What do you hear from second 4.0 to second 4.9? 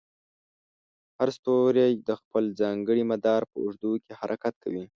کې حرکت کوي.